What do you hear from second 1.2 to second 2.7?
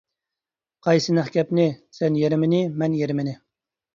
گەپنى؟ -سەن يېرىمىنى،